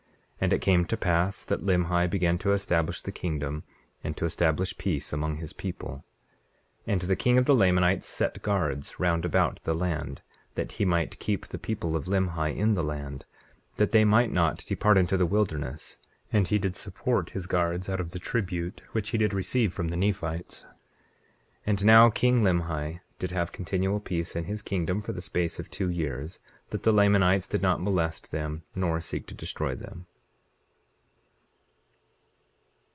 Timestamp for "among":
5.13-5.37